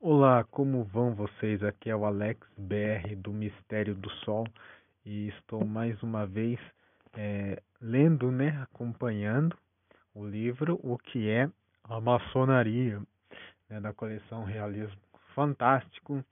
Olá, 0.00 0.44
como 0.44 0.82
vão 0.84 1.14
vocês? 1.14 1.62
Aqui 1.62 1.90
é 1.90 1.94
o 1.96 2.06
Alex 2.06 2.40
BR 2.56 3.14
do 3.18 3.30
Mistério 3.30 3.94
do 3.94 4.08
Sol 4.24 4.46
e 5.04 5.28
estou 5.28 5.62
mais 5.62 6.02
uma 6.02 6.26
vez 6.26 6.58
é, 7.12 7.62
lendo, 7.82 8.32
né, 8.32 8.58
acompanhando 8.62 9.54
o 10.14 10.24
livro 10.24 10.80
O 10.82 10.96
que 10.96 11.28
é 11.28 11.50
a 11.84 12.00
Maçonaria, 12.00 13.02
né, 13.68 13.78
da 13.78 13.92
coleção 13.92 14.42
Realismo 14.42 15.02
Fantástico. 15.34 16.24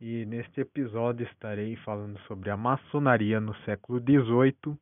E 0.00 0.26
neste 0.26 0.62
episódio 0.62 1.24
estarei 1.24 1.76
falando 1.76 2.18
sobre 2.22 2.50
a 2.50 2.56
maçonaria 2.56 3.40
no 3.40 3.54
século 3.58 4.00
XVIII, 4.00 4.76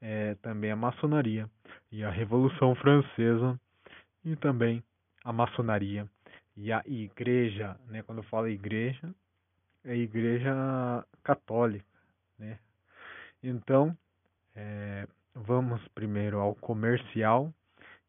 é, 0.00 0.34
também 0.36 0.70
a 0.70 0.76
maçonaria 0.76 1.46
e 1.92 2.02
a 2.02 2.10
Revolução 2.10 2.74
Francesa 2.74 3.60
e 4.24 4.34
também 4.34 4.82
a 5.22 5.32
maçonaria 5.32 6.08
e 6.58 6.72
a 6.72 6.82
igreja, 6.86 7.78
né? 7.86 8.02
Quando 8.02 8.18
eu 8.18 8.24
falo 8.24 8.48
igreja, 8.48 9.14
é 9.84 9.96
igreja 9.96 10.52
católica, 11.22 11.86
né? 12.36 12.58
Então, 13.40 13.96
é, 14.56 15.06
vamos 15.32 15.86
primeiro 15.94 16.40
ao 16.40 16.56
comercial 16.56 17.54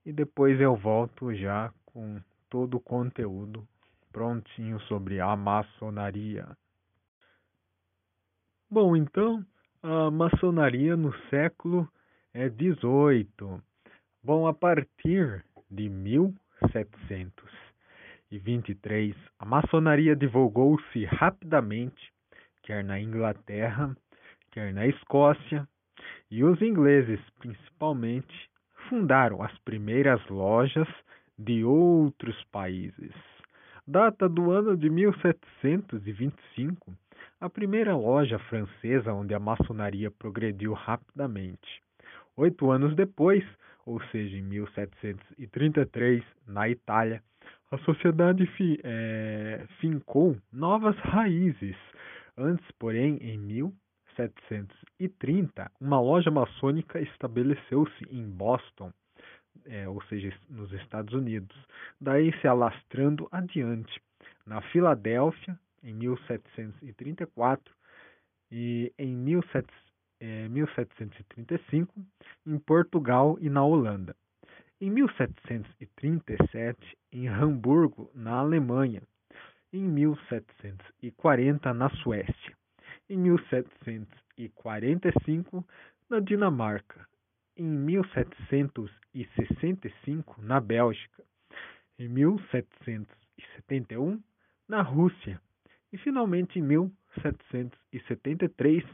e 0.03 0.11
depois 0.11 0.59
eu 0.59 0.75
volto 0.75 1.31
já 1.35 1.71
com 1.85 2.19
todo 2.49 2.77
o 2.77 2.79
conteúdo 2.79 3.67
prontinho 4.11 4.79
sobre 4.81 5.19
a 5.19 5.35
maçonaria. 5.35 6.47
Bom, 8.67 8.95
então, 8.95 9.45
a 9.83 10.09
maçonaria 10.09 10.97
no 10.97 11.13
século 11.29 11.87
é 12.33 12.49
18. 12.49 13.61
Bom, 14.23 14.47
a 14.47 14.53
partir 14.55 15.45
de 15.69 15.87
1723, 18.31 19.15
a 19.39 19.45
maçonaria 19.45 20.15
divulgou-se 20.15 21.03
rapidamente, 21.05 22.13
quer 22.61 22.83
na 22.83 22.99
Inglaterra, 22.99 23.97
quer 24.51 24.71
na 24.71 24.85
Escócia, 24.85 25.67
e 26.29 26.43
os 26.43 26.61
ingleses, 26.61 27.19
principalmente, 27.39 28.47
fundaram 28.87 29.41
as 29.41 29.57
primeiras 29.59 30.23
lojas 30.27 30.87
de 31.37 31.63
outros 31.63 32.43
países. 32.51 33.13
Data 33.87 34.27
do 34.29 34.51
ano 34.51 34.77
de 34.77 34.91
1725, 34.91 36.93
a 37.41 37.49
primeira 37.49 37.95
loja 37.95 38.37
francesa 38.37 39.11
onde 39.11 39.33
a 39.33 39.39
maçonaria 39.39 40.11
progrediu 40.11 40.73
rapidamente. 40.73 41.81
Oito 42.37 42.69
anos 42.69 42.95
depois, 42.95 43.43
ou 43.85 43.99
seja, 44.11 44.37
em 44.37 44.43
1733, 44.43 46.23
na 46.45 46.69
Itália, 46.69 47.23
a 47.71 47.77
sociedade 47.79 48.45
fi, 48.47 48.79
é, 48.83 49.65
fincou 49.79 50.37
novas 50.51 50.95
raízes. 50.97 51.77
Antes, 52.37 52.69
porém, 52.79 53.17
em 53.21 53.37
1730, 53.37 55.71
uma 55.79 56.01
loja 56.01 56.31
maçônica 56.31 56.99
estabeleceu-se 56.99 58.03
em 58.09 58.27
Boston, 58.29 58.91
é, 59.65 59.87
ou 59.87 60.01
seja, 60.03 60.33
nos 60.49 60.73
Estados 60.73 61.13
Unidos, 61.13 61.55
daí 61.99 62.31
se 62.39 62.47
alastrando 62.47 63.27
adiante. 63.31 64.01
Na 64.45 64.61
Filadélfia, 64.61 65.59
em 65.83 65.93
1734, 65.93 67.73
e 68.51 68.91
em 68.97 69.15
1700 69.15 69.89
1735, 70.21 71.93
em 72.45 72.59
Portugal 72.59 73.37
e 73.39 73.49
na 73.49 73.63
Holanda. 73.63 74.15
Em 74.81 74.89
1737, 74.89 76.97
em 77.11 77.27
Hamburgo, 77.27 78.09
na 78.15 78.35
Alemanha. 78.35 79.03
Em 79.73 79.85
1740, 79.85 81.73
na 81.73 81.89
Suécia. 81.97 82.57
Em 83.09 83.17
1745, 83.17 85.67
na 86.09 86.21
Dinamarca. 86.21 87.05
Em 87.57 87.65
1765, 87.65 90.41
na 90.41 90.61
Bélgica. 90.61 91.25
Em 91.97 92.07
1771, 92.07 94.23
na 94.65 94.81
Rússia. 94.81 95.41
E 95.91 95.97
finalmente 95.97 96.57
em 96.57 96.61
1773, 96.61 98.85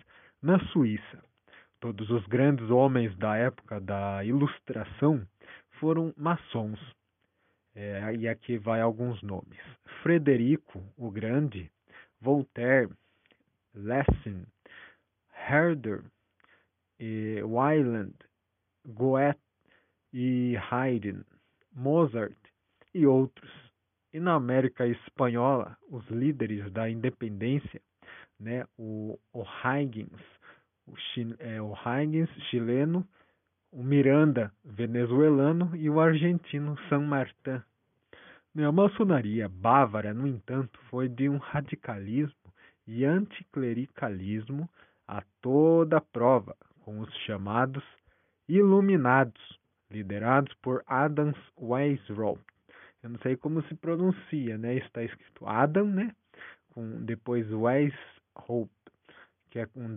na 0.41 0.57
Suíça, 0.71 1.23
todos 1.79 2.09
os 2.09 2.25
grandes 2.25 2.71
homens 2.71 3.15
da 3.17 3.37
época 3.37 3.79
da 3.79 4.25
Ilustração 4.25 5.23
foram 5.79 6.13
maçons. 6.17 6.79
É, 7.75 8.15
e 8.15 8.27
aqui 8.27 8.57
vai 8.57 8.81
alguns 8.81 9.21
nomes: 9.21 9.59
Frederico 10.01 10.81
o 10.97 11.11
Grande, 11.11 11.69
Voltaire, 12.21 12.89
Lessing, 13.73 14.45
Herder, 15.49 16.03
e 16.99 17.41
Weiland, 17.43 18.13
Goethe 18.85 19.39
e 20.13 20.55
Haydn, 20.69 21.23
Mozart 21.73 22.37
e 22.93 23.05
outros. 23.05 23.51
E 24.13 24.19
na 24.19 24.35
América 24.35 24.87
Espanhola, 24.87 25.77
os 25.89 26.07
líderes 26.07 26.71
da 26.71 26.89
independência, 26.89 27.81
né, 28.39 28.65
o, 28.77 29.19
o 29.33 29.43
o, 30.87 30.93
é, 31.39 31.61
o 31.61 31.73
chileno, 32.49 33.05
o 33.75 33.83
Miranda 33.83 34.53
venezuelano 34.63 35.75
e 35.75 35.89
o 35.89 35.99
argentino 35.99 36.77
San 36.87 37.01
Martin. 37.01 37.61
A 38.57 38.71
maçonaria 38.71 39.49
bávara, 39.49 40.13
no 40.13 40.25
entanto, 40.25 40.79
foi 40.89 41.09
de 41.09 41.27
um 41.27 41.35
radicalismo 41.35 42.53
e 42.87 43.03
anticlericalismo 43.03 44.69
a 45.05 45.21
toda 45.41 45.99
prova, 45.99 46.55
com 46.85 46.99
os 47.01 47.13
chamados 47.25 47.83
Iluminados, 48.47 49.59
liderados 49.91 50.53
por 50.61 50.81
Adams 50.87 51.37
Weishaupt. 51.59 52.45
Eu 53.03 53.09
não 53.09 53.19
sei 53.19 53.35
como 53.35 53.61
se 53.63 53.75
pronuncia, 53.75 54.57
né? 54.57 54.75
Está 54.75 55.03
escrito 55.03 55.45
Adam, 55.45 55.87
né? 55.87 56.15
Com 56.69 57.03
depois 57.03 57.51
Weishaupt 57.51 58.71
que 59.49 59.59
é 59.59 59.65
com 59.65 59.93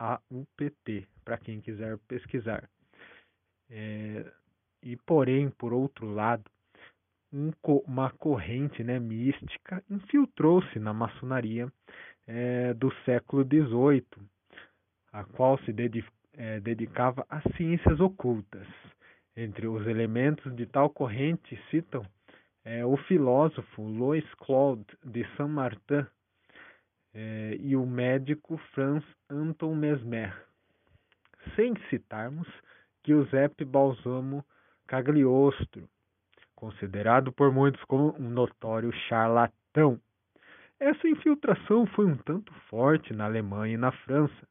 W-E-I-S-H-A-U-P-T, 0.00 1.06
para 1.24 1.36
quem 1.36 1.60
quiser 1.60 1.98
pesquisar. 2.08 2.68
É, 3.68 4.24
e, 4.82 4.96
porém, 4.96 5.50
por 5.50 5.72
outro 5.72 6.10
lado, 6.12 6.50
um, 7.32 7.52
uma 7.86 8.10
corrente 8.10 8.82
né, 8.82 8.98
mística 8.98 9.84
infiltrou-se 9.88 10.78
na 10.78 10.92
maçonaria 10.92 11.70
é, 12.26 12.74
do 12.74 12.92
século 13.04 13.44
XVIII, 13.44 14.04
a 15.12 15.24
qual 15.24 15.58
se 15.58 15.74
é, 16.36 16.60
dedicava 16.60 17.24
às 17.28 17.44
ciências 17.56 18.00
ocultas. 18.00 18.66
Entre 19.36 19.68
os 19.68 19.86
elementos 19.86 20.54
de 20.56 20.66
tal 20.66 20.90
corrente 20.90 21.56
citam 21.70 22.04
é, 22.64 22.84
o 22.84 22.96
filósofo 22.96 23.82
Louis 23.82 24.24
Claude 24.34 24.84
de 25.04 25.24
Saint-Martin, 25.36 26.06
é, 27.14 27.56
e 27.60 27.76
o 27.76 27.84
médico 27.86 28.56
Franz 28.72 29.04
Anton 29.28 29.74
Mesmer, 29.74 30.34
sem 31.56 31.74
citarmos 31.88 32.48
Giuseppe 33.04 33.64
Balsamo 33.64 34.44
Cagliostro, 34.86 35.88
considerado 36.54 37.32
por 37.32 37.52
muitos 37.52 37.82
como 37.84 38.14
um 38.18 38.28
notório 38.28 38.92
charlatão. 39.08 40.00
Essa 40.78 41.08
infiltração 41.08 41.86
foi 41.86 42.06
um 42.06 42.16
tanto 42.16 42.52
forte 42.68 43.12
na 43.12 43.24
Alemanha 43.24 43.74
e 43.74 43.78
na 43.78 43.92
França. 43.92 44.48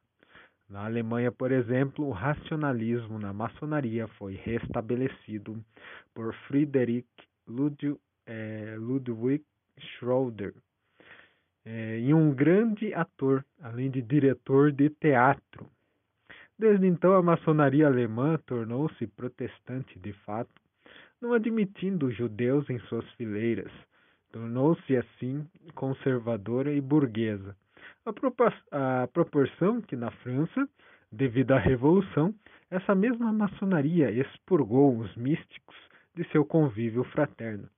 Na 0.69 0.85
Alemanha, 0.85 1.31
por 1.31 1.51
exemplo, 1.51 2.05
o 2.05 2.11
racionalismo 2.11 3.17
na 3.17 3.33
maçonaria 3.33 4.07
foi 4.09 4.35
restabelecido 4.35 5.63
por 6.13 6.33
Friedrich 6.47 7.07
Ludwig, 7.47 7.99
eh, 8.27 8.75
Ludwig 8.77 9.43
Schroeder, 9.79 10.53
é, 11.65 11.99
e 11.99 12.13
um 12.13 12.33
grande 12.33 12.93
ator, 12.93 13.43
além 13.61 13.89
de 13.89 14.01
diretor 14.01 14.71
de 14.71 14.89
teatro. 14.89 15.69
Desde 16.57 16.85
então, 16.87 17.13
a 17.13 17.21
maçonaria 17.21 17.87
alemã 17.87 18.37
tornou-se 18.45 19.07
protestante 19.07 19.97
de 19.99 20.11
fato, 20.25 20.51
não 21.21 21.33
admitindo 21.33 22.11
judeus 22.11 22.69
em 22.69 22.79
suas 22.81 23.09
fileiras. 23.13 23.71
Tornou-se, 24.31 24.95
assim, 24.95 25.47
conservadora 25.73 26.71
e 26.71 26.81
burguesa. 26.81 27.55
A, 28.05 29.03
a 29.03 29.07
proporção 29.07 29.81
que 29.81 29.95
na 29.95 30.11
França, 30.11 30.67
devido 31.11 31.51
à 31.53 31.59
Revolução, 31.59 32.33
essa 32.69 32.93
mesma 32.93 33.31
maçonaria 33.33 34.11
expurgou 34.11 34.97
os 34.97 35.15
místicos 35.15 35.75
de 36.15 36.23
seu 36.31 36.45
convívio 36.45 37.03
fraterno. 37.05 37.69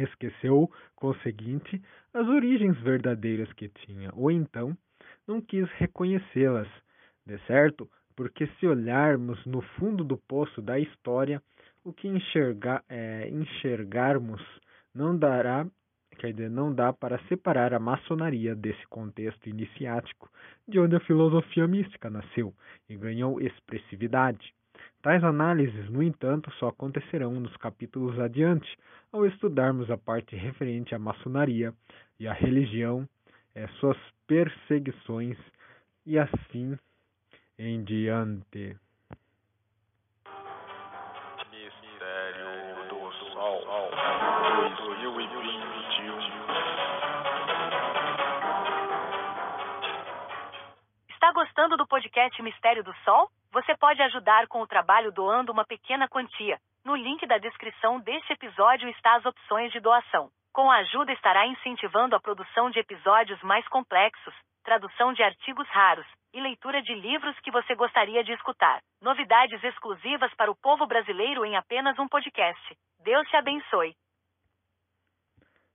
Esqueceu, 0.00 0.70
conseguinte, 0.96 1.82
as 2.14 2.26
origens 2.26 2.78
verdadeiras 2.80 3.52
que 3.52 3.68
tinha, 3.68 4.10
ou 4.14 4.30
então 4.30 4.76
não 5.26 5.40
quis 5.40 5.68
reconhecê-las, 5.72 6.68
de 7.26 7.38
certo? 7.46 7.88
Porque 8.16 8.46
se 8.58 8.66
olharmos 8.66 9.44
no 9.46 9.60
fundo 9.60 10.04
do 10.04 10.16
poço 10.16 10.60
da 10.60 10.78
história, 10.78 11.42
o 11.84 11.92
que 11.92 12.08
enxergar, 12.08 12.84
é, 12.88 13.28
enxergarmos 13.28 14.42
não 14.94 15.16
dará, 15.16 15.66
quer 16.18 16.32
dizer, 16.32 16.50
não 16.50 16.72
dá 16.74 16.92
para 16.92 17.18
separar 17.26 17.72
a 17.72 17.78
maçonaria 17.78 18.54
desse 18.54 18.86
contexto 18.88 19.48
iniciático, 19.48 20.30
de 20.68 20.78
onde 20.78 20.94
a 20.94 21.00
filosofia 21.00 21.66
mística 21.66 22.10
nasceu 22.10 22.54
e 22.88 22.96
ganhou 22.96 23.40
expressividade. 23.40 24.54
Tais 25.02 25.22
análises, 25.24 25.90
no 25.90 26.02
entanto, 26.02 26.50
só 26.52 26.68
acontecerão 26.68 27.32
nos 27.32 27.56
capítulos 27.56 28.18
adiante, 28.20 28.68
ao 29.12 29.26
estudarmos 29.26 29.90
a 29.90 29.98
parte 29.98 30.36
referente 30.36 30.94
à 30.94 30.98
maçonaria 30.98 31.74
e 32.20 32.28
à 32.28 32.32
religião, 32.32 33.08
é, 33.54 33.66
suas 33.80 33.98
perseguições 34.26 35.36
e 36.06 36.18
assim 36.18 36.78
em 37.58 37.82
diante. 37.84 38.76
Mistério 41.50 42.88
do 42.88 43.12
Sol 43.32 43.62
2021 44.76 46.18
Está 51.10 51.32
gostando 51.32 51.76
do 51.76 51.86
podcast 51.86 52.42
Mistério 52.42 52.82
do 52.82 52.92
Sol? 53.04 53.30
Você 53.52 53.76
pode 53.76 54.00
ajudar 54.00 54.46
com 54.48 54.62
o 54.62 54.66
trabalho 54.66 55.12
doando 55.12 55.52
uma 55.52 55.66
pequena 55.66 56.08
quantia. 56.08 56.58
No 56.82 56.96
link 56.96 57.26
da 57.26 57.36
descrição 57.36 58.00
deste 58.00 58.32
episódio 58.32 58.88
está 58.88 59.16
as 59.16 59.26
opções 59.26 59.70
de 59.72 59.78
doação. 59.78 60.30
Com 60.54 60.70
a 60.70 60.76
ajuda 60.76 61.12
estará 61.12 61.46
incentivando 61.46 62.16
a 62.16 62.20
produção 62.20 62.70
de 62.70 62.78
episódios 62.78 63.40
mais 63.42 63.68
complexos, 63.68 64.34
tradução 64.64 65.12
de 65.12 65.22
artigos 65.22 65.68
raros 65.68 66.06
e 66.32 66.40
leitura 66.40 66.80
de 66.82 66.94
livros 66.94 67.38
que 67.40 67.50
você 67.50 67.74
gostaria 67.74 68.24
de 68.24 68.32
escutar. 68.32 68.80
Novidades 69.02 69.62
exclusivas 69.62 70.32
para 70.34 70.50
o 70.50 70.56
povo 70.56 70.86
brasileiro 70.86 71.44
em 71.44 71.54
apenas 71.54 71.98
um 71.98 72.08
podcast. 72.08 72.74
Deus 73.04 73.28
te 73.28 73.36
abençoe. 73.36 73.94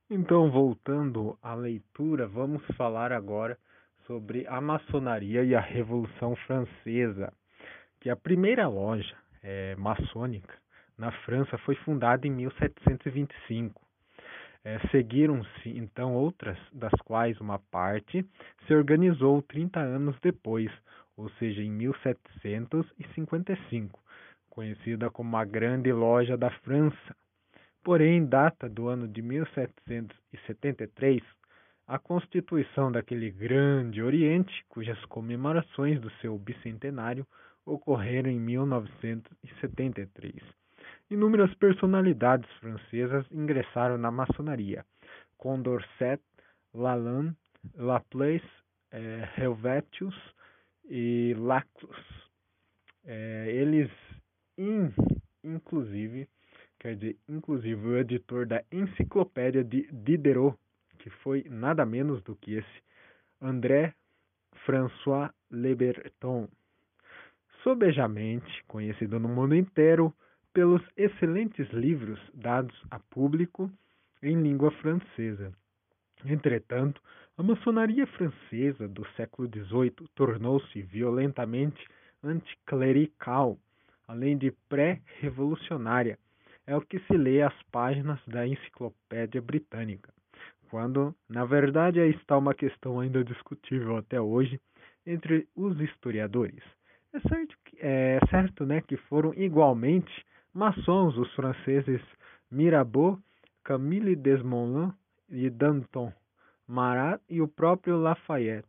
Então, 0.10 0.50
voltando 0.50 1.38
à 1.44 1.54
leitura, 1.54 2.28
vamos 2.28 2.66
falar 2.76 3.12
agora 3.12 3.56
sobre 4.08 4.48
a 4.48 4.60
maçonaria 4.60 5.44
e 5.44 5.54
a 5.54 5.60
Revolução 5.60 6.36
Francesa 6.38 7.32
que 8.00 8.10
a 8.10 8.16
primeira 8.16 8.68
loja 8.68 9.16
é, 9.44 9.76
maçônica 9.76 10.54
na 10.98 11.12
França 11.24 11.58
foi 11.60 11.76
fundada 11.76 12.26
em 12.28 12.32
1725. 12.32 13.86
É, 14.64 14.80
Seguiram-se 14.90 15.70
então 15.70 16.14
outras, 16.14 16.58
das 16.74 16.94
quais 17.06 17.40
uma 17.40 17.60
parte 17.60 18.26
se 18.66 18.74
organizou 18.74 19.44
30 19.44 19.80
anos 19.80 20.18
depois, 20.22 20.72
ou 21.16 21.30
seja, 21.32 21.62
em 21.62 21.72
1755, 21.72 24.00
conhecida 24.50 25.10
como 25.10 25.38
a 25.38 25.46
Grande 25.46 25.94
Loja 25.94 26.36
da 26.36 26.50
França. 26.50 27.16
Porém, 27.84 28.26
data 28.26 28.68
do 28.68 28.90
ano 28.90 29.08
de 29.08 29.22
1773, 29.22 31.24
a 31.88 31.98
constituição 31.98 32.92
daquele 32.92 33.32
Grande 33.32 34.02
Oriente, 34.02 34.54
cujas 34.68 35.00
comemorações 35.06 36.02
do 36.02 36.12
seu 36.20 36.38
bicentenário 36.38 37.26
ocorreram 37.66 38.30
em 38.30 38.40
1973. 38.40 40.36
Inúmeras 41.10 41.54
personalidades 41.56 42.52
francesas 42.60 43.26
ingressaram 43.32 43.98
na 43.98 44.12
maçonaria, 44.12 44.86
Condorcet, 45.38 46.22
Lalande, 46.74 47.38
Laplace, 47.76 48.46
eh, 48.92 49.30
Helvetius 49.38 50.16
e 50.90 51.34
Laclos. 51.38 51.98
Eh, 53.06 53.46
eles, 53.50 53.90
in, 54.58 54.92
inclusive, 55.42 56.28
quer 56.80 56.98
dizer, 56.98 57.16
inclusive 57.30 57.88
o 57.88 57.98
editor 57.98 58.46
da 58.46 58.62
Enciclopédia 58.72 59.64
de 59.64 59.88
Diderot, 59.94 60.58
que 61.08 61.16
foi 61.24 61.46
nada 61.50 61.86
menos 61.86 62.22
do 62.24 62.36
que 62.36 62.56
esse 62.56 62.84
André 63.42 63.94
François 64.66 65.32
Le 65.50 65.74
Breton 65.74 66.50
sobejamente 67.64 68.64
conhecido 68.68 69.18
no 69.18 69.30
mundo 69.30 69.56
inteiro 69.56 70.14
pelos 70.54 70.82
excelentes 70.98 71.70
livros 71.72 72.20
dados 72.34 72.76
a 72.92 73.00
público 73.00 73.72
em 74.22 74.42
língua 74.42 74.70
francesa. 74.72 75.54
Entretanto, 76.26 77.02
a 77.38 77.44
maçonaria 77.44 78.06
francesa 78.08 78.88
do 78.88 79.08
século 79.16 79.48
XVIII 79.48 80.10
tornou-se 80.14 80.82
violentamente 80.82 81.88
anticlerical, 82.22 83.58
além 84.08 84.38
de 84.38 84.52
pré-revolucionária. 84.68 86.18
É 86.66 86.76
o 86.76 86.82
que 86.82 87.00
se 87.00 87.16
lê 87.16 87.42
às 87.42 87.56
páginas 87.72 88.20
da 88.28 88.46
Enciclopédia 88.46 89.42
Britânica, 89.42 90.12
quando, 90.70 91.14
na 91.30 91.46
verdade, 91.46 92.00
aí 92.00 92.12
está 92.12 92.38
uma 92.38 92.54
questão 92.54 93.00
ainda 93.00 93.24
discutível 93.24 93.98
até 93.98 94.20
hoje 94.20 94.60
entre 95.06 95.48
os 95.56 95.80
historiadores. 95.80 96.64
É 97.14 97.20
certo, 97.22 97.56
é 97.80 98.20
certo 98.30 98.66
né, 98.66 98.82
que 98.82 98.98
foram 98.98 99.34
igualmente 99.34 100.26
maçons 100.54 101.18
os 101.18 101.34
franceses 101.34 102.02
Mirabeau, 102.52 103.18
Camille 103.64 104.16
Desmoulins 104.16 104.94
e 105.30 105.50
Danton, 105.50 106.12
Marat 106.68 107.22
e 107.30 107.42
o 107.42 107.48
próprio 107.48 107.98
Lafayette. 107.98 108.68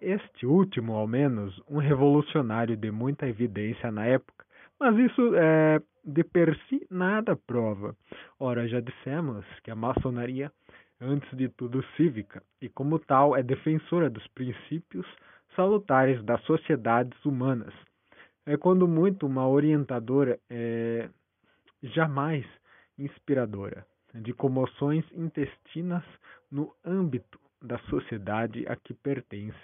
Este 0.00 0.46
último, 0.46 0.94
ao 0.94 1.06
menos, 1.06 1.58
um 1.68 1.78
revolucionário 1.78 2.76
de 2.76 2.90
muita 2.90 3.26
evidência 3.26 3.90
na 3.90 4.04
época, 4.04 4.44
mas 4.78 4.96
isso 4.98 5.34
é, 5.34 5.80
de 6.04 6.22
per 6.22 6.54
si 6.68 6.86
nada 6.90 7.34
prova. 7.34 7.96
Ora, 8.38 8.68
já 8.68 8.80
dissemos 8.80 9.44
que 9.62 9.70
a 9.70 9.74
maçonaria, 9.74 10.52
antes 11.04 11.30
de 11.36 11.48
tudo 11.48 11.84
cívica, 11.96 12.42
e 12.60 12.68
como 12.68 12.98
tal 12.98 13.36
é 13.36 13.42
defensora 13.42 14.08
dos 14.08 14.26
princípios 14.28 15.06
salutares 15.54 16.22
das 16.24 16.42
sociedades 16.42 17.22
humanas. 17.24 17.74
É 18.46 18.56
quando 18.56 18.88
muito 18.88 19.26
uma 19.26 19.46
orientadora 19.46 20.38
é 20.50 21.08
jamais 21.82 22.44
inspiradora 22.98 23.86
de 24.14 24.32
comoções 24.32 25.04
intestinas 25.12 26.04
no 26.50 26.74
âmbito 26.84 27.38
da 27.60 27.78
sociedade 27.90 28.66
a 28.68 28.76
que 28.76 28.94
pertence. 28.94 29.58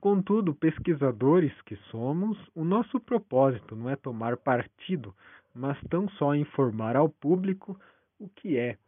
Contudo, 0.00 0.54
pesquisadores 0.54 1.52
que 1.62 1.76
somos, 1.90 2.36
o 2.54 2.64
nosso 2.64 2.98
propósito 2.98 3.76
não 3.76 3.88
é 3.88 3.96
tomar 3.96 4.36
partido, 4.36 5.14
mas 5.54 5.78
tão 5.88 6.08
só 6.10 6.34
informar 6.34 6.96
ao 6.96 7.08
público 7.08 7.78
o 8.18 8.28
que 8.28 8.56
é 8.56 8.78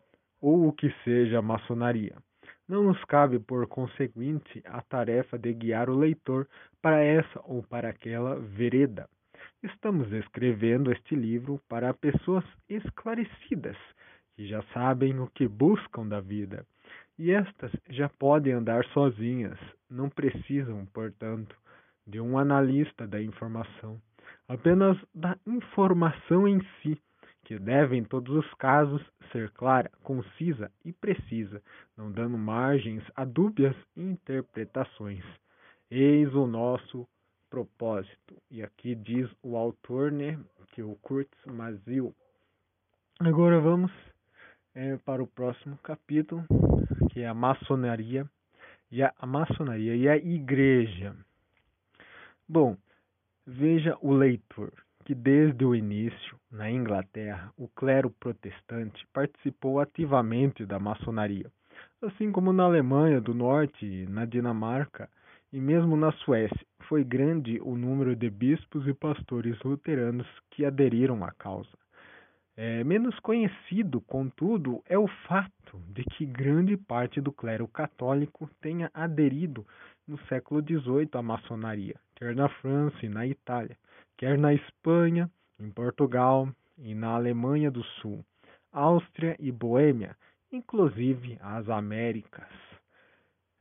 ou 0.45 0.69
o 0.69 0.73
que 0.75 0.95
seja 1.05 1.41
maçonaria. 1.41 2.17
Não 2.69 2.83
nos 2.83 3.03
cabe, 3.07 3.39
por 3.39 3.67
conseguinte, 3.67 4.63
a 4.67 4.83
tarefa 4.83 5.39
de 5.39 5.55
guiar 5.55 5.89
o 5.89 5.97
leitor 5.97 6.47
para 6.83 7.03
essa 7.03 7.41
ou 7.45 7.63
para 7.63 7.89
aquela 7.89 8.39
vereda. 8.39 9.09
Estamos 9.63 10.13
escrevendo 10.13 10.93
este 10.93 11.17
livro 11.17 11.59
para 11.67 11.95
pessoas 11.95 12.45
esclarecidas, 12.69 13.79
que 14.37 14.47
já 14.47 14.63
sabem 14.75 15.19
o 15.19 15.29
que 15.29 15.49
buscam 15.49 16.07
da 16.07 16.21
vida. 16.21 16.67
E 17.19 17.31
estas 17.31 17.73
já 17.89 18.11
podem 18.11 18.53
andar 18.53 18.85
sozinhas, 18.89 19.59
não 19.89 20.11
precisam, 20.11 20.85
portanto, 20.93 21.57
de 22.07 22.21
um 22.21 22.37
analista 22.37 23.07
da 23.07 23.23
informação, 23.23 23.99
apenas 24.47 24.99
da 25.15 25.39
informação 25.47 26.47
em 26.47 26.61
si 26.83 27.01
que 27.45 27.59
deve, 27.59 27.97
em 27.97 28.05
todos 28.05 28.35
os 28.35 28.55
casos, 28.55 29.03
ser 29.31 29.51
clara, 29.51 29.91
concisa 30.03 30.73
e 30.85 30.93
precisa, 30.93 31.63
não 31.97 32.11
dando 32.11 32.39
margens 32.39 33.03
a 33.15 33.25
dúbias 33.25 33.77
interpretações. 33.97 35.25
Eis 35.91 36.35
o 36.35 36.47
nosso 36.47 37.07
propósito. 37.51 38.35
E 38.51 38.63
aqui 38.63 38.95
diz 38.95 39.31
o 39.43 39.57
autor, 39.57 40.11
né, 40.11 40.39
que 40.73 40.81
é 40.81 40.85
o 40.85 40.97
Kurt 40.97 41.29
Mazil. 41.47 42.15
Agora 43.21 43.61
vamos 43.61 43.93
é, 44.75 44.97
para 44.97 45.23
o 45.23 45.27
próximo 45.27 45.79
capítulo, 45.79 46.45
que 47.13 47.21
é 47.21 47.29
a 47.29 47.35
maçonaria 47.35 48.29
e 48.91 49.03
a, 49.03 49.13
a 49.19 49.27
maçonaria 49.27 49.95
e 49.95 50.09
a 50.09 50.17
igreja. 50.17 51.15
Bom, 52.49 52.77
veja 53.47 53.97
o 54.01 54.13
leitor 54.13 54.73
que 55.05 55.15
desde 55.15 55.65
o 55.65 55.75
início, 55.75 56.39
na 56.51 56.71
Inglaterra, 56.71 57.53
o 57.59 57.69
clero 57.69 58.11
protestante 58.11 59.07
participou 59.13 59.79
ativamente 59.79 60.65
da 60.65 60.79
maçonaria, 60.79 61.51
assim 62.01 62.33
como 62.33 62.53
na 62.53 62.65
Alemanha 62.65 63.21
do 63.21 63.35
Norte, 63.35 64.07
na 64.09 64.25
Dinamarca 64.25 65.09
e 65.53 65.61
mesmo 65.61 65.95
na 65.95 66.11
Suécia. 66.13 66.67
Foi 66.89 67.05
grande 67.05 67.61
o 67.63 67.77
número 67.77 68.17
de 68.17 68.31
bispos 68.31 68.87
e 68.87 68.95
pastores 68.95 69.61
luteranos 69.63 70.27
que 70.51 70.65
aderiram 70.65 71.23
à 71.23 71.31
causa. 71.33 71.77
É, 72.57 72.83
menos 72.85 73.19
conhecido, 73.21 74.01
contudo, 74.01 74.83
é 74.89 74.97
o 74.97 75.09
fato 75.27 75.79
de 75.89 76.05
que 76.05 76.25
grande 76.25 76.77
parte 76.77 77.21
do 77.21 77.33
clero 77.33 77.69
católico 77.69 78.49
tenha 78.63 78.91
aderido 78.95 79.67
no 80.07 80.19
século 80.29 80.63
XVIII 80.63 81.11
à 81.15 81.23
maçonaria, 81.23 81.97
quer 82.15 82.35
na 82.35 82.49
França 82.49 82.97
e 83.05 83.09
na 83.09 83.27
Itália 83.27 83.77
quer 84.17 84.39
na 84.39 84.53
Espanha, 84.55 85.31
em 85.59 85.71
Portugal, 85.71 86.49
e 86.79 86.95
na 86.95 87.15
Alemanha 87.15 87.71
do 87.71 87.83
Sul, 87.85 88.25
Áustria 88.73 89.37
e 89.39 89.53
Boêmia, 89.53 90.17
inclusive 90.51 91.39
as 91.41 91.69
Américas. 91.69 92.49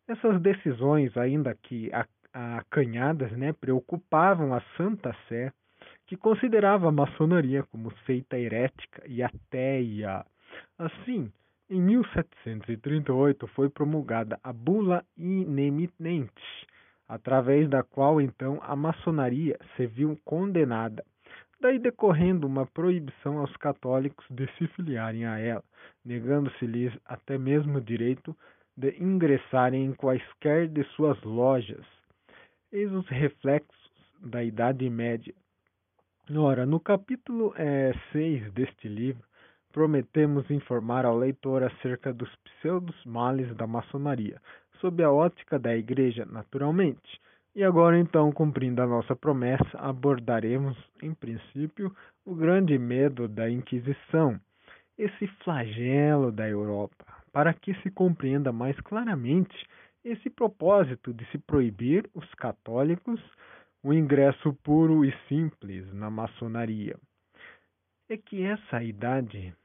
Essas 0.08 0.42
decisões, 0.42 1.16
ainda 1.16 1.56
que 1.56 1.92
acanhadas, 2.34 3.32
né, 3.34 3.54
preocupavam 3.54 4.54
a 4.54 4.62
Santa 4.76 5.16
Sé, 5.28 5.54
que 6.08 6.18
considerava 6.18 6.90
a 6.90 6.92
maçonaria 6.92 7.64
como 7.64 7.94
seita 8.06 8.38
herética 8.38 9.04
e 9.08 9.24
ateia. 9.24 10.26
Assim, 10.78 11.32
em 11.70 11.82
1738 11.82 13.48
foi 13.48 13.70
promulgada 13.70 14.40
a 14.44 14.52
Bula 14.52 15.06
Ineminente, 15.18 16.68
através 17.08 17.70
da 17.70 17.84
qual 17.84 18.20
então 18.22 18.60
a 18.64 18.76
maçonaria 18.76 19.58
se 19.76 19.86
viu 19.86 20.18
condenada, 20.24 21.04
daí 21.60 21.80
decorrendo 21.80 22.46
uma 22.46 22.66
proibição 22.66 23.40
aos 23.40 23.56
católicos 23.58 24.26
de 24.30 24.48
se 24.58 24.68
filiarem 24.70 25.26
a 25.26 25.40
ela, 25.40 25.64
negando-se-lhes 26.04 26.94
até 27.06 27.38
mesmo 27.38 27.78
o 27.78 27.82
direito 27.82 28.36
de 28.76 28.96
ingressarem 29.02 29.86
em 29.86 29.94
quaisquer 29.94 30.68
de 30.68 30.84
suas 30.96 31.22
lojas. 31.24 31.86
Eis 32.72 32.92
os 32.92 33.08
reflexos 33.08 33.92
da 34.20 34.44
Idade 34.44 34.90
Média. 34.90 35.34
Ora, 36.36 36.66
no 36.66 36.80
capítulo 36.80 37.54
é, 37.56 37.94
6 38.12 38.52
deste 38.54 38.88
livro, 38.88 39.24
prometemos 39.72 40.50
informar 40.50 41.06
ao 41.06 41.18
leitor 41.18 41.64
acerca 41.64 42.14
dos 42.14 42.34
pseudos 42.38 42.96
males 43.06 43.54
da 43.56 43.68
maçonaria, 43.68 44.40
sob 44.84 45.02
a 45.02 45.10
ótica 45.10 45.58
da 45.58 45.74
Igreja, 45.74 46.26
naturalmente. 46.26 47.18
E 47.56 47.64
agora, 47.64 47.98
então, 47.98 48.34
cumprindo 48.34 48.82
a 48.82 48.86
nossa 48.86 49.16
promessa, 49.16 49.78
abordaremos, 49.78 50.78
em 51.02 51.14
princípio, 51.14 51.96
o 52.26 52.36
grande 52.36 52.78
medo 52.78 53.30
da 53.30 53.50
Inquisição, 53.50 54.38
esse 54.98 55.26
flagelo 55.42 56.34
da 56.34 56.50
Europa, 56.50 57.06
para 57.32 57.54
que 57.54 57.74
se 57.76 57.90
compreenda 57.90 58.52
mais 58.52 58.78
claramente 58.82 59.56
esse 60.04 60.30
propósito 60.30 61.14
de 61.14 61.26
se 61.28 61.38
proibir 61.38 62.10
os 62.14 62.30
católicos 62.34 63.22
o 63.82 63.94
ingresso 63.94 64.54
puro 64.64 65.06
e 65.06 65.14
simples 65.30 65.94
na 65.94 66.10
maçonaria. 66.10 66.98
É 68.10 68.18
que 68.18 68.44
essa 68.44 68.84
idade 68.84 69.56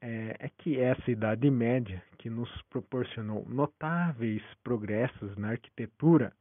é, 0.00 0.36
é, 0.38 0.50
que 0.58 0.78
essa 0.80 1.10
Idade 1.10 1.50
Média, 1.50 2.02
que 2.18 2.30
nos 2.30 2.50
proporcionou 2.70 3.46
notáveis 3.48 4.42
progressos 4.62 5.36
na 5.36 5.50
arquitetura, 5.50 6.32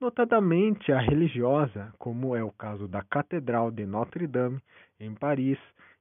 notadamente 0.00 0.92
a 0.92 0.98
religiosa, 0.98 1.92
como 1.98 2.34
é 2.34 2.42
o 2.42 2.52
caso 2.52 2.88
da 2.88 3.02
Catedral 3.02 3.70
de 3.70 3.86
Notre-Dame, 3.86 4.60
em 4.98 5.14
Paris, 5.14 5.58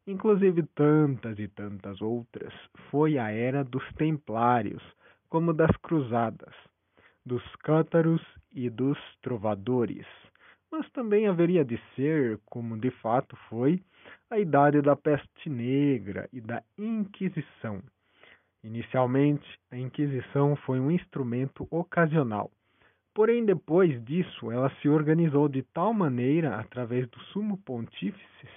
inclusive 0.08 0.63
tantas 0.75 1.38
e 1.38 1.48
tantas 1.48 2.01
outras, 2.01 2.53
foi 2.89 3.18
a 3.18 3.29
era 3.32 3.63
dos 3.63 3.84
Templários, 3.94 4.84
como 5.29 5.53
das 5.53 5.75
Cruzadas, 5.77 6.53
dos 7.25 7.44
Cátaros 7.58 8.22
e 8.51 8.70
dos 8.70 8.98
Trovadores. 9.22 10.08
Mas 10.72 10.89
também 10.91 11.27
haveria 11.27 11.63
de 11.65 11.79
ser, 11.96 12.39
como 12.46 12.77
de 12.77 12.91
fato 12.91 13.36
foi, 13.50 13.84
a 14.29 14.38
idade 14.38 14.81
da 14.81 14.95
peste 14.95 15.50
negra 15.50 16.29
e 16.31 16.39
da 16.39 16.62
Inquisição. 16.77 17.81
Inicialmente, 18.63 19.48
a 19.71 19.77
Inquisição 19.77 20.55
foi 20.57 20.79
um 20.79 20.91
instrumento 20.91 21.67
ocasional. 21.71 22.51
Porém, 23.13 23.43
depois 23.43 24.03
disso, 24.05 24.51
ela 24.51 24.69
se 24.81 24.88
organizou 24.88 25.50
de 25.50 25.63
tal 25.63 25.93
maneira, 25.93 26.59
através 26.59 27.07
do 27.09 27.19
sumo 27.33 27.57
pontífices, 27.57 28.50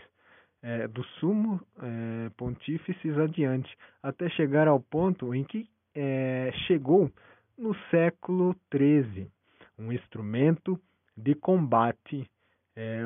é, 0.62 0.86
do 0.86 1.02
sumo 1.18 1.60
é, 1.80 2.30
pontífices 2.36 3.16
adiante, 3.18 3.74
até 4.02 4.28
chegar 4.30 4.68
ao 4.68 4.78
ponto 4.78 5.34
em 5.34 5.42
que 5.42 5.66
é, 5.94 6.52
chegou 6.66 7.10
no 7.56 7.74
século 7.90 8.54
XIII, 8.72 9.28
um 9.78 9.92
instrumento 9.92 10.78
de 11.16 11.34
combate 11.34 12.28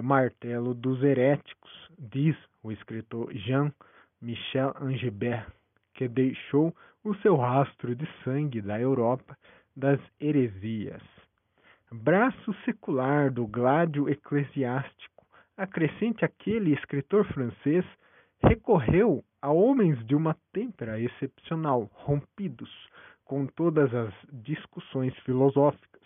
martelo 0.05 0.73
dos 0.73 1.03
heréticos, 1.03 1.91
diz 1.99 2.37
o 2.67 2.73
escritor 2.73 3.33
Jean-Michel 3.33 4.75
Angebert, 4.81 5.47
que 5.95 6.09
deixou 6.09 6.75
o 7.05 7.15
seu 7.17 7.37
rastro 7.37 7.95
de 7.95 8.09
sangue 8.25 8.61
da 8.61 8.81
Europa 8.81 9.39
das 9.77 10.01
heresias. 10.21 11.03
Braço 11.93 12.53
secular 12.65 13.31
do 13.31 13.47
gládio 13.47 14.09
eclesiástico, 14.09 15.25
acrescente 15.57 16.25
aquele 16.25 16.73
escritor 16.75 17.25
francês, 17.27 17.85
recorreu 18.43 19.25
a 19.41 19.51
homens 19.51 20.05
de 20.05 20.17
uma 20.17 20.37
têmpera 20.53 21.01
excepcional, 21.01 21.89
rompidos 21.95 22.71
com 23.25 23.47
todas 23.47 23.95
as 23.95 24.13
discussões 24.33 25.17
filosóficas, 25.21 26.03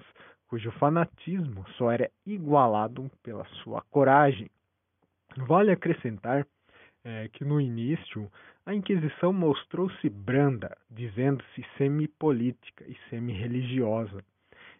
cujo 0.46 0.70
fanatismo 0.72 1.64
só 1.78 1.90
era 1.90 2.10
igualado 2.26 3.10
pela 3.22 3.46
sua 3.62 3.80
coragem. 3.90 4.50
Vale 5.36 5.72
acrescentar 5.72 6.46
é, 7.04 7.28
que 7.28 7.44
no 7.44 7.60
início 7.60 8.30
a 8.66 8.74
Inquisição 8.74 9.32
mostrou-se 9.32 10.08
branda, 10.08 10.76
dizendo-se 10.90 11.64
semipolítica 11.78 12.84
e 12.86 12.96
semi-religiosa, 13.08 14.22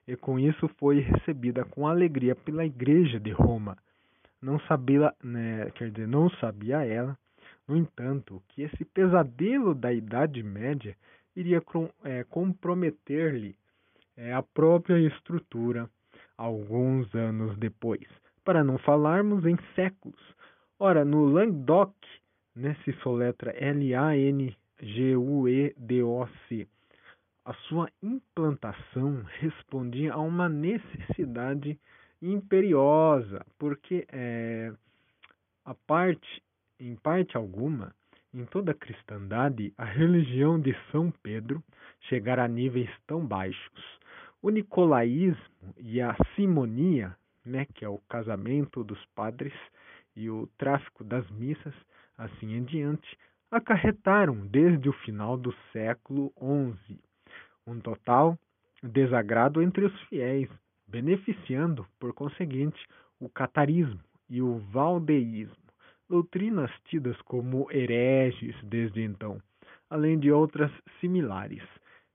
e 0.07 0.17
com 0.17 0.39
isso 0.39 0.69
foi 0.79 1.01
recebida 1.01 1.65
com 1.65 1.87
alegria 1.87 2.35
pela 2.35 2.65
Igreja 2.65 3.19
de 3.19 3.31
Roma. 3.31 3.77
Não 4.43 4.59
sabia, 4.61 5.15
né, 5.23 5.71
quer 5.75 5.91
dizer, 5.91 6.09
não 6.09 6.31
sabia 6.31 6.85
ela, 6.85 7.17
no 7.67 7.77
entanto, 7.77 8.43
que 8.49 8.63
esse 8.63 8.85
pesadelo 8.85 9.75
da 9.75 9.93
Idade 9.93 10.43
Média 10.43 10.97
iria 11.37 11.63
é, 12.05 12.25
comprometer-lhe 12.25 13.55
é 14.17 14.35
a 14.35 14.43
própria 14.43 14.99
estrutura 14.99 15.89
alguns 16.37 17.15
anos 17.15 17.57
depois, 17.59 18.07
para 18.45 18.65
não 18.65 18.77
falarmos 18.79 19.47
em 19.47 19.57
séculos. 19.75 20.21
Ora, 20.83 21.05
no 21.05 21.27
Languedoc, 21.27 21.93
né, 22.57 22.75
se 22.87 22.95
soletra 23.03 23.51
L-A-N-G-U-E-D-O-C, 23.51 24.57
a 27.45 27.53
sua 27.69 27.91
implantação 28.03 29.23
respondia 29.41 30.15
a 30.15 30.19
uma 30.19 30.49
necessidade 30.49 31.79
imperiosa, 32.23 33.45
porque 33.59 34.07
é, 34.11 34.73
a 35.67 35.75
parte, 35.75 36.43
em 36.79 36.97
parte 36.97 37.37
alguma, 37.37 37.95
em 38.33 38.47
toda 38.47 38.73
a 38.73 38.75
cristandade, 38.75 39.75
a 39.77 39.85
religião 39.85 40.59
de 40.59 40.75
São 40.91 41.11
Pedro 41.23 41.63
chegara 42.09 42.45
a 42.45 42.49
níveis 42.49 42.89
tão 43.07 43.27
baixos. 43.27 44.01
O 44.41 44.49
nicolaísmo 44.49 45.75
e 45.77 46.01
a 46.01 46.17
simonia, 46.35 47.15
né, 47.45 47.67
que 47.75 47.85
é 47.85 47.89
o 47.89 47.99
casamento 48.09 48.83
dos 48.83 49.05
padres 49.15 49.53
e 50.21 50.29
o 50.29 50.47
tráfico 50.59 51.03
das 51.03 51.29
missas, 51.31 51.75
assim 52.19 52.55
em 52.55 52.63
diante, 52.63 53.17
acarretaram 53.51 54.47
desde 54.47 54.89
o 54.89 54.93
final 54.93 55.37
do 55.37 55.51
século 55.73 56.31
XI 56.39 56.99
um 57.67 57.81
total 57.81 58.39
desagrado 58.83 59.63
entre 59.63 59.87
os 59.87 60.01
fiéis, 60.03 60.49
beneficiando, 60.87 61.87
por 61.99 62.13
conseguinte, 62.13 62.79
o 63.19 63.29
catarismo 63.29 64.01
e 64.29 64.43
o 64.43 64.59
valdeísmo, 64.59 65.57
doutrinas 66.09 66.71
tidas 66.85 67.21
como 67.23 67.71
hereges 67.71 68.57
desde 68.63 69.03
então, 69.03 69.41
além 69.89 70.19
de 70.19 70.31
outras 70.31 70.71
similares, 71.01 71.63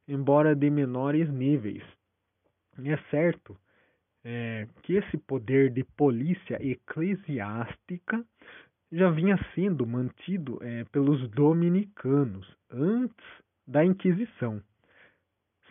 embora 0.08 0.56
de 0.56 0.70
menores 0.70 1.30
níveis, 1.30 1.84
é 2.84 2.98
certo 3.10 3.58
é, 4.25 4.67
que 4.82 4.94
esse 4.94 5.17
poder 5.20 5.70
de 5.70 5.84
polícia 5.84 6.58
eclesiástica 6.60 8.25
já 8.91 9.12
vinha 9.12 9.38
sendo 9.53 9.86
mantido 9.86 10.58
é, 10.63 10.84
pelos 10.86 11.29
dominicanos 11.29 12.48
antes 12.72 13.25
da 13.67 13.86
Inquisição. 13.86 14.62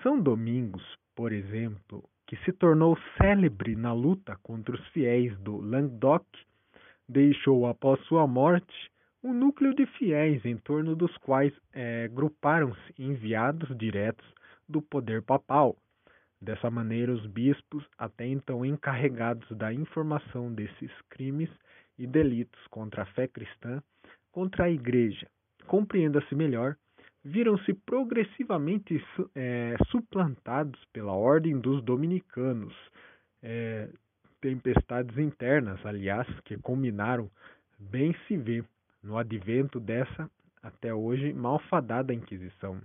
São 0.02 0.20
Domingos, 0.20 0.82
por 1.16 1.32
exemplo, 1.32 2.08
que 2.26 2.36
se 2.44 2.52
tornou 2.52 2.96
célebre 3.20 3.74
na 3.74 3.92
luta 3.92 4.38
contra 4.42 4.74
os 4.74 4.88
fiéis 4.88 5.36
do 5.40 5.56
Languedoc, 5.56 6.24
deixou 7.08 7.66
após 7.66 8.00
sua 8.06 8.26
morte 8.26 8.74
um 9.22 9.32
núcleo 9.32 9.74
de 9.74 9.86
fiéis 9.86 10.44
em 10.44 10.56
torno 10.58 10.94
dos 10.94 11.16
quais 11.18 11.52
é, 11.72 12.08
gruparam-se 12.08 12.94
enviados 12.98 13.76
diretos 13.76 14.26
do 14.68 14.82
poder 14.82 15.22
papal, 15.22 15.76
Dessa 16.44 16.70
maneira, 16.70 17.10
os 17.10 17.24
bispos, 17.24 17.82
até 17.96 18.26
então 18.26 18.66
encarregados 18.66 19.48
da 19.56 19.72
informação 19.72 20.52
desses 20.52 20.90
crimes 21.08 21.48
e 21.98 22.06
delitos 22.06 22.60
contra 22.66 23.02
a 23.02 23.06
fé 23.06 23.26
cristã, 23.26 23.82
contra 24.30 24.64
a 24.64 24.70
Igreja, 24.70 25.26
compreenda-se 25.66 26.34
melhor, 26.34 26.76
viram-se 27.24 27.72
progressivamente 27.72 29.02
é, 29.34 29.74
suplantados 29.88 30.78
pela 30.92 31.12
ordem 31.12 31.58
dos 31.58 31.82
dominicanos. 31.82 32.74
É, 33.42 33.88
tempestades 34.42 35.16
internas, 35.16 35.80
aliás, 35.86 36.28
que 36.40 36.58
culminaram, 36.58 37.30
bem 37.78 38.14
se 38.28 38.36
vê, 38.36 38.62
no 39.02 39.16
advento 39.16 39.80
dessa, 39.80 40.30
até 40.62 40.92
hoje, 40.92 41.32
malfadada 41.32 42.12
Inquisição. 42.12 42.82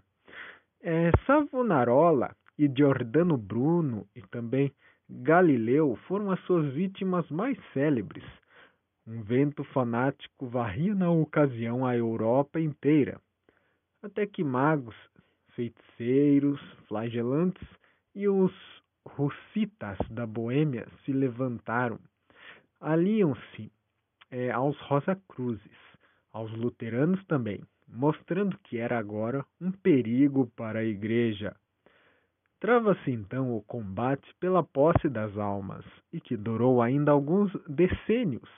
É, 0.81 1.11
Savonarola 1.25 2.33
e 2.59 2.67
Giordano 2.67 3.37
Bruno 3.37 4.05
e 4.13 4.21
também 4.23 4.69
Galileu 5.09 5.95
foram 6.07 6.29
as 6.29 6.39
suas 6.41 6.73
vítimas 6.73 7.27
mais 7.31 7.57
célebres. 7.71 8.25
Um 9.07 9.23
vento 9.23 9.63
fanático 9.63 10.45
varria 10.45 10.93
na 10.93 11.09
ocasião 11.09 11.85
a 11.85 11.95
Europa 11.95 12.59
inteira, 12.59 13.21
até 14.03 14.27
que 14.27 14.43
magos, 14.43 14.95
feiticeiros, 15.55 16.59
flagelantes 16.89 17.65
e 18.13 18.27
os 18.27 18.53
russitas 19.07 19.97
da 20.09 20.27
Boêmia 20.27 20.85
se 21.05 21.13
levantaram. 21.13 21.97
Aliam-se 22.81 23.71
é, 24.29 24.51
aos 24.51 24.77
Rosa-Cruzes, 24.81 25.79
aos 26.33 26.51
luteranos 26.51 27.23
também, 27.25 27.63
mostrando 27.87 28.59
que 28.65 28.77
era 28.77 28.99
agora 28.99 29.45
um 29.61 29.71
perigo 29.71 30.51
para 30.57 30.79
a 30.79 30.85
Igreja. 30.85 31.55
Trava-se 32.59 33.09
então 33.09 33.55
o 33.55 33.61
combate 33.61 34.35
pela 34.37 34.61
posse 34.61 35.07
das 35.07 35.37
almas, 35.37 35.85
e 36.11 36.19
que 36.19 36.35
durou 36.35 36.81
ainda 36.81 37.11
alguns 37.11 37.51
decênios 37.65 38.49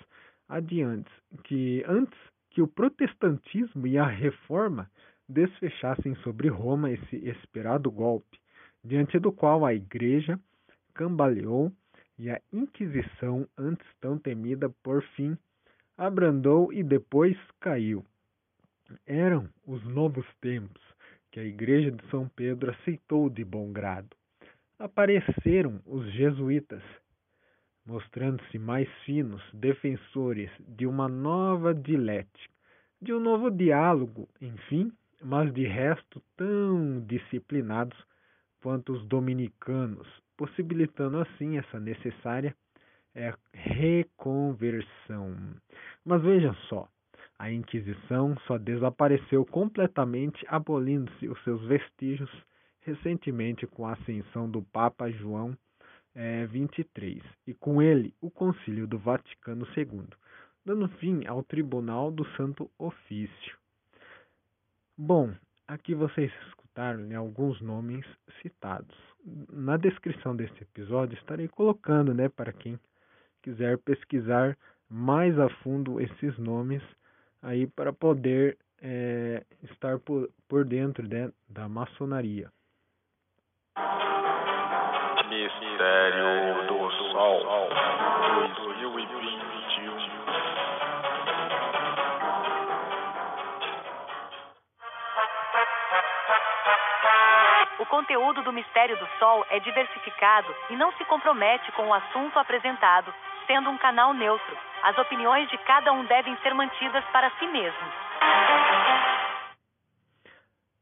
adiante, 0.49 1.09
que 1.43 1.83
antes 1.87 2.17
que 2.49 2.61
o 2.61 2.67
protestantismo 2.67 3.85
e 3.85 3.99
a 3.99 4.05
reforma 4.05 4.89
desfechassem 5.29 6.15
sobre 6.17 6.49
Roma 6.49 6.91
esse 6.91 7.15
esperado 7.27 7.91
golpe, 7.91 8.39
diante 8.83 9.19
do 9.19 9.31
qual 9.31 9.65
a 9.65 9.73
Igreja 9.73 10.39
cambaleou 10.95 11.71
e 12.17 12.29
a 12.29 12.41
Inquisição, 12.51 13.47
antes 13.55 13.87
tão 13.99 14.17
temida, 14.17 14.69
por 14.83 15.03
fim 15.15 15.37
abrandou 15.95 16.73
e 16.73 16.83
depois 16.83 17.37
caiu. 17.59 18.03
Eram 19.05 19.47
os 19.65 19.83
novos 19.83 20.25
tempos 20.41 20.90
que 21.31 21.39
a 21.39 21.43
Igreja 21.43 21.91
de 21.91 22.05
São 22.09 22.27
Pedro 22.35 22.71
aceitou 22.71 23.29
de 23.29 23.43
bom 23.43 23.71
grado. 23.71 24.09
Apareceram 24.77 25.81
os 25.85 26.11
jesuítas, 26.11 26.83
mostrando-se 27.85 28.59
mais 28.59 28.89
finos 29.05 29.41
defensores 29.53 30.49
de 30.59 30.85
uma 30.85 31.07
nova 31.07 31.73
dialética, 31.73 32.53
de 33.01 33.13
um 33.13 33.19
novo 33.19 33.49
diálogo, 33.49 34.27
enfim, 34.41 34.91
mas 35.23 35.53
de 35.53 35.65
resto 35.65 36.21
tão 36.35 36.99
disciplinados 37.01 37.97
quanto 38.61 38.93
os 38.93 39.05
dominicanos, 39.07 40.07
possibilitando 40.35 41.19
assim 41.19 41.57
essa 41.57 41.79
necessária 41.79 42.55
é, 43.15 43.33
reconversão. 43.53 45.35
Mas 46.05 46.21
vejam 46.21 46.53
só, 46.67 46.87
a 47.41 47.51
Inquisição 47.51 48.37
só 48.45 48.55
desapareceu 48.59 49.43
completamente, 49.43 50.45
abolindo-se 50.47 51.27
os 51.27 51.43
seus 51.43 51.59
vestígios 51.65 52.29
recentemente 52.81 53.65
com 53.65 53.87
a 53.87 53.93
ascensão 53.93 54.47
do 54.47 54.61
Papa 54.61 55.09
João 55.09 55.57
é, 56.13 56.45
23 56.45 57.19
e 57.47 57.55
com 57.55 57.81
ele 57.81 58.13
o 58.21 58.29
Concílio 58.29 58.85
do 58.85 58.99
Vaticano 58.99 59.65
II, 59.75 60.07
dando 60.63 60.87
fim 60.99 61.25
ao 61.25 61.41
Tribunal 61.41 62.11
do 62.11 62.23
Santo 62.37 62.69
Ofício. 62.77 63.57
Bom, 64.95 65.33
aqui 65.67 65.95
vocês 65.95 66.31
escutaram 66.47 66.99
né, 66.99 67.15
alguns 67.15 67.59
nomes 67.59 68.05
citados. 68.43 68.95
Na 69.51 69.77
descrição 69.77 70.35
desse 70.35 70.61
episódio 70.61 71.17
estarei 71.17 71.47
colocando, 71.47 72.13
né, 72.13 72.29
para 72.29 72.53
quem 72.53 72.79
quiser 73.41 73.79
pesquisar 73.79 74.55
mais 74.87 75.39
a 75.39 75.49
fundo 75.63 75.99
esses 75.99 76.37
nomes 76.37 76.83
aí 77.41 77.67
para 77.67 77.91
poder 77.91 78.57
é, 78.81 79.43
estar 79.63 79.99
por, 79.99 80.29
por 80.47 80.65
dentro 80.65 81.07
né, 81.07 81.31
da 81.49 81.67
maçonaria. 81.67 82.49
Mistério 85.29 86.67
do 86.67 86.91
Sol 87.11 87.69
2021 88.83 89.51
O 97.79 97.85
conteúdo 97.85 98.43
do 98.43 98.53
Mistério 98.53 98.97
do 98.97 99.07
Sol 99.17 99.45
é 99.49 99.59
diversificado 99.59 100.53
e 100.69 100.75
não 100.75 100.91
se 100.93 101.05
compromete 101.05 101.71
com 101.71 101.87
o 101.87 101.93
assunto 101.93 102.37
apresentado, 102.37 103.13
sendo 103.51 103.69
um 103.69 103.77
canal 103.77 104.13
neutro. 104.13 104.57
As 104.81 104.97
opiniões 104.97 105.49
de 105.49 105.57
cada 105.59 105.91
um 105.91 106.05
devem 106.05 106.35
ser 106.37 106.53
mantidas 106.53 107.03
para 107.11 107.29
si 107.31 107.45
mesmo. 107.47 107.87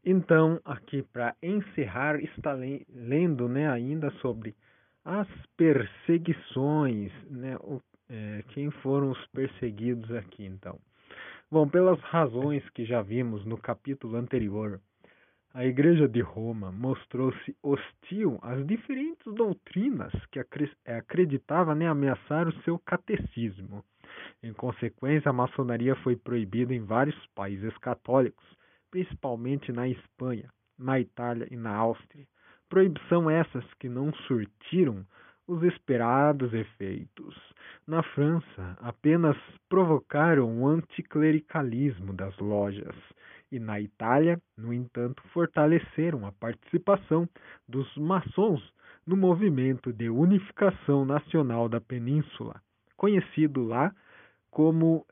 Então, 0.06 0.60
aqui 0.64 1.02
para 1.02 1.36
encerrar, 1.42 2.20
está 2.20 2.54
lendo 2.54 3.50
né, 3.50 3.70
ainda 3.70 4.12
sobre 4.22 4.56
as 5.04 5.28
perseguições, 5.58 7.12
né, 7.30 7.58
o, 7.62 7.82
é, 8.08 8.44
quem 8.50 8.70
foram 8.70 9.10
os 9.10 9.28
perseguidos 9.28 10.12
aqui, 10.16 10.46
então. 10.46 10.80
Bom, 11.52 11.68
pelas 11.68 12.00
razões 12.02 12.68
que 12.70 12.86
já 12.86 13.02
vimos 13.02 13.44
no 13.46 13.58
capítulo 13.58 14.16
anterior, 14.16 14.80
a 15.54 15.66
Igreja 15.66 16.08
de 16.08 16.22
Roma 16.22 16.72
mostrou-se 16.72 17.56
hostil 17.64 18.38
às 18.42 18.66
diferentes 18.68 19.34
doutrinas 19.34 20.14
que 20.32 20.40
acreditava 20.86 21.74
né, 21.74 21.88
ameaçar 21.88 22.48
o 22.48 22.62
seu 22.62 22.78
catecismo. 22.78 23.84
Em 24.44 24.54
consequência, 24.54 25.30
a 25.30 25.34
maçonaria 25.34 25.96
foi 25.98 26.16
proibida 26.16 26.74
em 26.74 26.84
vários 26.84 27.18
países 27.34 27.76
católicos, 27.80 28.46
principalmente 28.92 29.72
na 29.72 29.88
Espanha, 29.88 30.50
na 30.78 31.00
Itália 31.00 31.48
e 31.50 31.58
na 31.58 31.76
Áustria. 31.76 32.28
Proibição 32.70 33.30
essas 33.30 33.66
que 33.80 33.90
não 33.90 34.14
surtiram 34.28 35.04
os 35.48 35.64
esperados 35.64 36.54
efeitos. 36.54 37.36
Na 37.88 38.04
França, 38.04 38.78
apenas 38.82 39.36
provocaram 39.68 40.62
o 40.62 40.68
anticlericalismo 40.68 42.14
das 42.14 42.38
lojas 42.38 42.96
e 43.52 43.60
na 43.60 43.80
Itália, 43.80 44.40
no 44.58 44.74
entanto, 44.74 45.22
fortaleceram 45.34 46.26
a 46.26 46.32
participação 46.32 47.28
dos 47.68 47.96
maçons 47.98 48.62
no 49.06 49.18
movimento 49.18 49.92
de 49.92 50.10
unificação 50.10 51.04
nacional 51.06 51.68
da 51.68 51.82
península, 51.82 52.62
conhecido 52.96 53.64
lá 53.64 53.94
como 54.52 55.06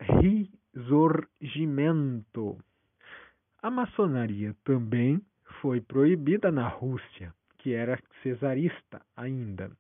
Risorgimento. 0.74 2.58
A 3.62 3.72
maçonaria 3.72 4.56
também 4.64 5.22
foi 5.62 5.82
proibida 5.82 6.52
na 6.52 6.68
Rússia, 6.68 7.34
que 7.58 7.74
era 7.74 8.00
cesarista 8.22 9.02
ainda. 9.16 9.72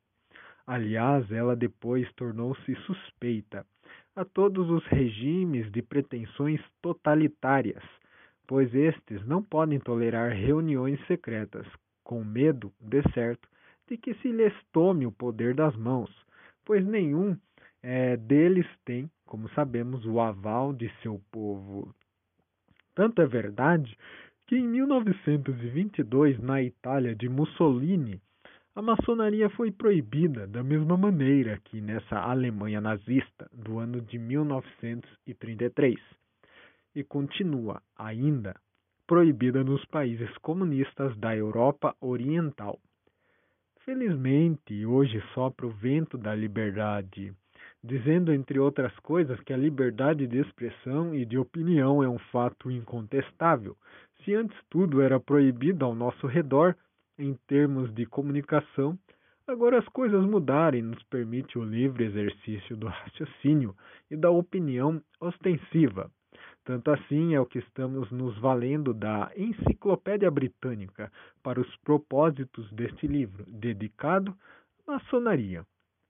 Aliás, 0.65 1.31
ela 1.31 1.55
depois 1.55 2.11
tornou-se 2.13 2.75
suspeita 2.85 3.65
a 4.15 4.25
todos 4.25 4.69
os 4.69 4.85
regimes 4.87 5.71
de 5.71 5.81
pretensões 5.81 6.59
totalitárias, 6.81 7.83
pois 8.47 8.73
estes 8.73 9.23
não 9.27 9.43
podem 9.43 9.77
tolerar 9.79 10.31
reuniões 10.31 10.99
secretas, 11.05 11.67
com 12.03 12.23
medo, 12.23 12.71
de 12.79 13.03
certo, 13.13 13.47
de 13.87 13.97
que 13.97 14.13
se 14.15 14.31
lhes 14.31 14.53
tome 14.71 15.05
o 15.05 15.11
poder 15.11 15.53
das 15.53 15.75
mãos, 15.75 16.09
pois 16.65 16.85
nenhum 16.85 17.37
é, 17.83 18.15
deles 18.15 18.65
tem, 18.85 19.11
como 19.25 19.49
sabemos, 19.49 20.05
o 20.05 20.21
aval 20.21 20.73
de 20.73 20.89
seu 21.01 21.21
povo. 21.29 21.93
Tanto 22.95 23.21
é 23.21 23.27
verdade 23.27 23.97
que 24.47 24.55
em 24.55 24.65
1922, 24.65 26.39
na 26.39 26.63
Itália 26.63 27.13
de 27.13 27.27
Mussolini, 27.27 28.21
a 28.73 28.81
maçonaria 28.81 29.49
foi 29.49 29.71
proibida 29.71 30.47
da 30.47 30.63
mesma 30.63 30.95
maneira 30.95 31.59
que 31.65 31.81
nessa 31.81 32.17
Alemanha 32.17 32.79
nazista 32.79 33.49
do 33.51 33.77
ano 33.79 33.99
de 33.99 34.17
1933 34.17 35.99
e 36.97 37.03
continua 37.03 37.79
ainda 37.95 38.55
proibida 39.05 39.63
nos 39.63 39.85
países 39.85 40.35
comunistas 40.39 41.15
da 41.17 41.37
Europa 41.37 41.95
Oriental. 42.01 42.79
Felizmente, 43.85 44.83
hoje 44.83 45.23
sopra 45.35 45.67
o 45.67 45.69
vento 45.69 46.17
da 46.17 46.33
liberdade, 46.33 47.31
dizendo, 47.83 48.33
entre 48.33 48.57
outras 48.57 48.91
coisas, 49.01 49.39
que 49.41 49.53
a 49.53 49.57
liberdade 49.57 50.25
de 50.25 50.39
expressão 50.39 51.13
e 51.13 51.23
de 51.23 51.37
opinião 51.37 52.01
é 52.01 52.09
um 52.09 52.17
fato 52.17 52.71
incontestável. 52.71 53.77
Se 54.25 54.33
antes 54.33 54.57
tudo 54.67 54.99
era 54.99 55.19
proibido 55.19 55.85
ao 55.85 55.93
nosso 55.93 56.25
redor, 56.25 56.75
em 57.15 57.35
termos 57.45 57.93
de 57.93 58.07
comunicação, 58.07 58.97
agora 59.45 59.77
as 59.77 59.87
coisas 59.89 60.25
mudaram 60.25 60.79
e 60.79 60.81
nos 60.81 61.03
permite 61.03 61.59
o 61.59 61.63
livre 61.63 62.05
exercício 62.05 62.75
do 62.75 62.87
raciocínio 62.87 63.75
e 64.09 64.17
da 64.17 64.31
opinião 64.31 64.99
ostensiva. 65.21 66.09
Tanto 66.67 66.91
assim 66.91 67.33
é 67.33 67.39
o 67.39 67.45
que 67.45 67.59
estamos 67.59 68.11
nos 68.11 68.37
valendo 68.39 68.93
da 68.93 69.31
Enciclopédia 69.37 70.29
Britânica 70.29 71.09
para 71.41 71.61
os 71.61 71.75
propósitos 71.77 72.69
deste 72.73 73.07
livro, 73.07 73.45
dedicado 73.47 74.35
à 74.85 74.91
maçonaria. 74.91 75.65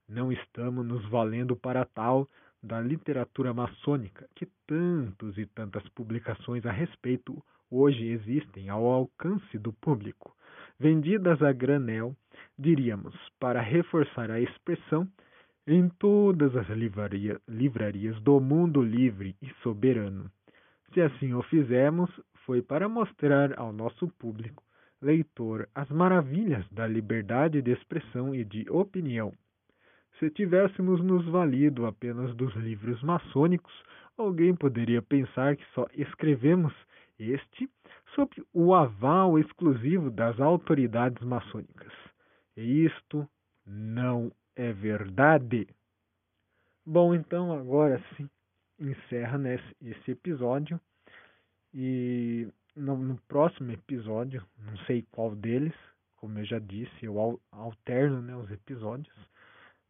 Não 0.10 0.32
estamos 0.32 0.84
nos 0.84 1.08
valendo 1.10 1.56
para 1.56 1.86
tal 1.86 2.28
da 2.63 2.82
literatura 2.82 3.54
maçônica 3.54 4.28
que 4.34 4.48
tantos 4.65 5.38
e 5.38 5.46
tantas 5.46 5.88
publicações 5.89 6.65
a 6.65 6.72
respeito 6.72 7.39
hoje 7.70 8.08
existem 8.08 8.67
ao 8.67 8.84
alcance 8.88 9.60
do 9.60 9.72
público, 9.74 10.36
vendidas 10.80 11.39
a 11.43 11.52
granel, 11.52 12.15
diríamos, 12.58 13.13
para 13.39 13.62
reforçar 13.62 14.32
a 14.32 14.41
expressão, 14.41 15.08
em 15.67 15.88
todas 15.88 16.56
as 16.56 16.67
livraria, 16.70 17.39
livrarias 17.48 18.20
do 18.22 18.39
mundo 18.39 18.82
livre 18.82 19.36
e 19.39 19.54
soberano. 19.62 20.32
Se 20.97 21.01
assim 21.03 21.31
o 21.36 21.43
fizemos, 21.43 22.10
foi 22.43 22.60
para 22.60 22.89
mostrar 22.89 23.55
ao 23.60 23.71
nosso 23.71 24.07
público 24.17 24.63
leitor 24.99 25.69
as 25.75 25.88
maravilhas 25.91 26.67
da 26.71 26.88
liberdade 26.88 27.62
de 27.62 27.69
expressão 27.69 28.33
e 28.33 28.43
de 28.43 28.67
opinião. 28.67 29.31
Se 30.17 30.27
tivéssemos 30.31 30.99
nos 31.03 31.23
valido 31.27 31.86
apenas 31.86 32.36
dos 32.36 32.51
livros 32.55 32.99
maçônicos, 33.03 33.71
alguém 34.17 34.55
poderia 34.55 34.99
pensar 34.99 35.55
que 35.55 35.63
só 35.75 35.86
escrevemos 35.93 36.73
este 37.19 37.69
sob 38.15 38.31
o 38.51 38.73
aval 38.73 39.38
exclusivo 39.38 40.10
das 40.10 40.39
autoridades 40.39 41.23
maçônicas. 41.23 41.93
E 42.55 42.86
isto 42.86 43.29
não 43.63 44.31
é 44.55 44.73
verdade. 44.73 45.67
Bom, 46.83 47.13
então 47.13 47.53
agora 47.53 48.03
sim 48.15 48.27
encerra 48.79 49.38
nesse, 49.38 49.75
esse 49.79 50.12
episódio 50.12 50.79
e 51.73 52.47
no, 52.75 52.97
no, 52.97 53.17
próximo 53.27 53.71
episódio, 53.71 54.45
não 54.60 54.77
sei 54.86 55.06
qual 55.12 55.36
deles, 55.36 55.73
como 56.17 56.39
eu 56.39 56.45
já 56.45 56.60
disse, 56.60 57.06
eu 57.06 57.39
alterno 57.51 58.21
né, 58.21 58.36
os 58.36 58.49
episódios 58.51 59.15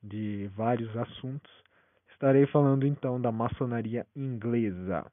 de 0.02 0.48
vários 0.56 0.96
assuntos. 0.96 1.52
Estarei 2.12 2.48
falando 2.48 2.86
então 2.86 3.22
da 3.22 3.32
maçonaria 3.32 4.06
inglesa. 4.16 5.06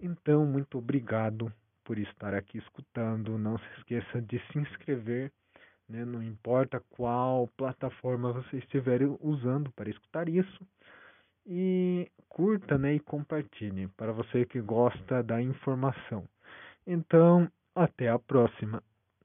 Então, 0.00 0.46
muito 0.46 0.78
obrigado 0.78 1.52
por 1.84 1.98
estar 1.98 2.34
aqui 2.34 2.58
escutando. 2.58 3.36
Não 3.36 3.58
se 3.58 3.66
esqueça 3.78 4.22
de 4.22 4.38
se 4.46 4.58
inscrever, 4.58 5.32
né? 5.88 6.04
não 6.04 6.22
importa 6.22 6.80
qual 6.90 7.48
plataforma 7.56 8.32
você 8.32 8.58
estiver 8.58 9.02
usando 9.20 9.70
para 9.72 9.90
escutar 9.90 10.28
isso. 10.28 10.66
E 11.46 12.10
curta 12.28 12.78
né? 12.78 12.94
e 12.94 13.00
compartilhe 13.00 13.88
para 13.96 14.12
você 14.12 14.44
que 14.44 14.60
gosta 14.60 15.22
da 15.22 15.40
informação. 15.42 16.24
Então, 16.86 17.50
até 17.74 18.08
a 18.08 18.18
próxima. 18.18 18.82